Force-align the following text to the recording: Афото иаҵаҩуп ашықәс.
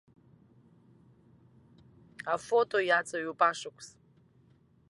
Афото 2.33 2.77
иаҵаҩуп 2.83 3.39
ашықәс. 3.49 3.87